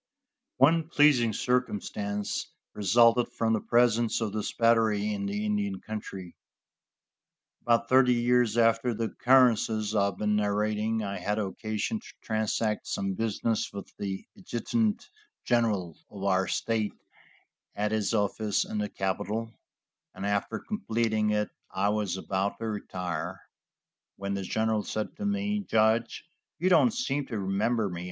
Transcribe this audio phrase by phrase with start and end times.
[0.57, 6.35] One pleasing circumstance resulted from the presence of this battery in the Indian country.
[7.61, 12.87] About thirty years after the occurrences I have been narrating I had occasion to transact
[12.87, 15.07] some business with the adjutant
[15.45, 16.93] general of our state
[17.75, 19.53] at his office in the capitol,
[20.15, 23.39] and after completing it I was about to retire,
[24.15, 26.25] when the general said to me: "Judge,
[26.57, 27.99] you don't seem to remember me."